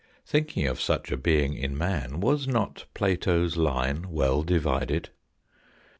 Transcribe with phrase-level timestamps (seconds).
[0.25, 5.09] Thinking of such a being in man, was not Plato's line well divided